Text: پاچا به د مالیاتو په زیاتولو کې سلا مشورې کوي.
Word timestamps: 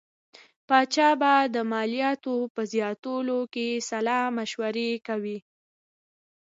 پاچا 0.67 1.09
به 1.21 1.33
د 1.55 1.57
مالیاتو 1.71 2.35
په 2.53 2.61
زیاتولو 2.73 3.39
کې 3.53 3.67
سلا 3.89 4.19
مشورې 4.37 4.91
کوي. 5.07 5.37